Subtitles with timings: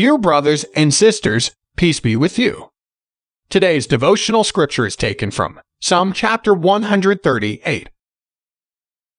[0.00, 2.70] Dear brothers and sisters, peace be with you.
[3.50, 7.90] Today's devotional scripture is taken from Psalm chapter 138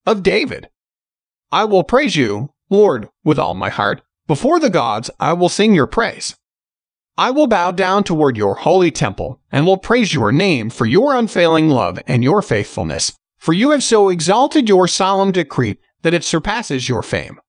[0.07, 0.69] of David.
[1.51, 4.01] I will praise you, Lord, with all my heart.
[4.25, 6.35] Before the gods, I will sing your praise.
[7.15, 11.15] I will bow down toward your holy temple and will praise your name for your
[11.15, 13.13] unfailing love and your faithfulness.
[13.37, 17.39] For you have so exalted your solemn decree that it surpasses your fame.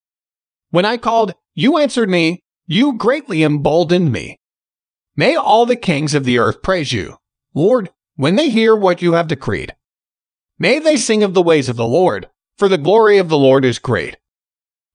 [0.68, 4.38] When I called, you answered me, you greatly emboldened me.
[5.14, 7.18] May all the kings of the earth praise you,
[7.54, 9.74] Lord, when they hear what you have decreed.
[10.58, 13.64] May they sing of the ways of the Lord, for the glory of the Lord
[13.64, 14.16] is great.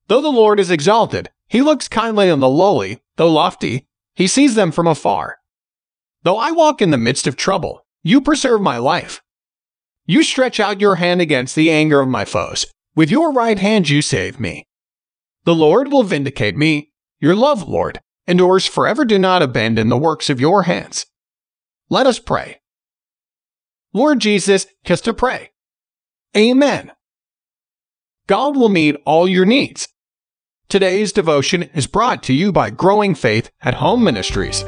[0.08, 4.56] Though the Lord is exalted, he looks kindly on the lowly, though lofty, he sees
[4.56, 5.38] them from afar.
[6.24, 9.22] Though I walk in the midst of trouble, you preserve my life.
[10.06, 12.66] You stretch out your hand against the anger of my foes.
[12.96, 14.66] With your right hand you save me.
[15.44, 16.92] The Lord will vindicate me.
[17.20, 19.06] Your love, Lord, endures forever.
[19.06, 21.06] Do not abandon the works of your hands.
[21.90, 22.62] Let us pray.
[23.94, 25.52] Lord Jesus, kiss to pray.
[26.36, 26.92] Amen.
[28.28, 29.88] God will meet all your needs.
[30.70, 34.66] Today's devotion is brought to you by Growing Faith at Home Ministries.